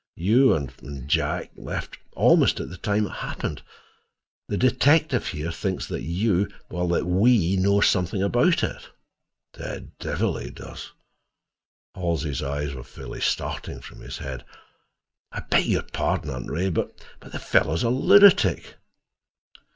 "You 0.15 0.55
and—and 0.55 1.07
Jack 1.07 1.51
left 1.55 1.95
almost 2.13 2.59
at 2.59 2.71
the 2.71 2.77
time 2.77 3.05
it 3.05 3.09
happened. 3.11 3.61
The 4.47 4.57
detective 4.57 5.27
here 5.27 5.51
thinks 5.51 5.85
that 5.89 6.01
you—that 6.01 7.05
we—know 7.05 7.81
something 7.81 8.23
about 8.23 8.63
it." 8.63 8.81
"The 9.53 9.89
devil 9.99 10.37
he 10.37 10.49
does!" 10.49 10.91
Halsey's 11.93 12.41
eyes 12.41 12.73
were 12.73 12.83
fairly 12.83 13.21
starting 13.21 13.79
from 13.79 13.99
his 14.01 14.17
head. 14.17 14.43
"I 15.31 15.41
beg 15.41 15.67
your 15.67 15.83
pardon, 15.83 16.31
Aunt 16.31 16.49
Ray, 16.49 16.71
but—the 16.71 17.37
fellow's 17.37 17.83
a 17.83 17.91
lunatic." 17.91 18.77